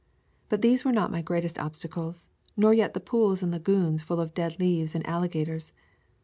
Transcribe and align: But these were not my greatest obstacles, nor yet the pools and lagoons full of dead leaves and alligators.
But 0.49 0.63
these 0.63 0.83
were 0.83 0.91
not 0.91 1.11
my 1.11 1.21
greatest 1.21 1.59
obstacles, 1.59 2.31
nor 2.57 2.73
yet 2.73 2.95
the 2.95 2.99
pools 2.99 3.43
and 3.43 3.51
lagoons 3.51 4.01
full 4.01 4.19
of 4.19 4.33
dead 4.33 4.59
leaves 4.59 4.95
and 4.95 5.05
alligators. 5.05 5.73